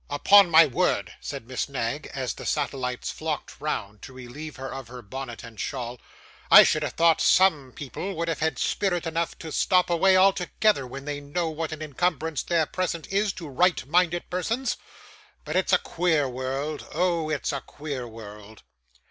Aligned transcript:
'Upon 0.09 0.49
my 0.49 0.65
word!' 0.65 1.13
said 1.21 1.47
Miss 1.47 1.69
Knag, 1.69 2.09
as 2.15 2.33
the 2.33 2.45
satellites 2.47 3.11
flocked 3.11 3.61
round, 3.61 4.01
to 4.01 4.13
relieve 4.13 4.55
her 4.55 4.73
of 4.73 4.87
her 4.87 5.03
bonnet 5.03 5.43
and 5.43 5.59
shawl; 5.59 6.01
'I 6.49 6.63
should 6.63 6.81
have 6.81 6.93
thought 6.93 7.21
some 7.21 7.71
people 7.71 8.15
would 8.15 8.27
have 8.27 8.39
had 8.39 8.57
spirit 8.57 9.05
enough 9.05 9.37
to 9.37 9.51
stop 9.51 9.91
away 9.91 10.17
altogether, 10.17 10.87
when 10.87 11.05
they 11.05 11.19
know 11.19 11.49
what 11.51 11.71
an 11.71 11.83
incumbrance 11.83 12.41
their 12.41 12.65
presence 12.65 13.07
is 13.09 13.31
to 13.33 13.47
right 13.47 13.85
minded 13.85 14.27
persons. 14.31 14.75
But 15.45 15.55
it's 15.55 15.71
a 15.71 15.77
queer 15.77 16.27
world; 16.27 16.83
oh! 16.95 17.29
it's 17.29 17.53
a 17.53 17.61
queer 17.61 18.07
world! 18.07 18.63